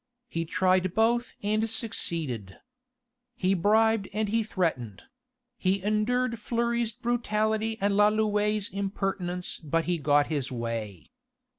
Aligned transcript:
He 0.27 0.45
tried 0.45 0.95
both 0.95 1.35
and 1.43 1.69
succeeded. 1.69 2.57
He 3.35 3.53
bribed 3.53 4.09
and 4.13 4.29
he 4.29 4.41
threatened: 4.41 5.03
he 5.59 5.79
endured 5.83 6.39
Fleury's 6.39 6.91
brutality 6.91 7.77
and 7.79 7.93
Lalouët's 7.93 8.67
impertinence 8.71 9.59
but 9.59 9.85
he 9.85 9.99
got 9.99 10.25
his 10.25 10.51
way. 10.51 11.11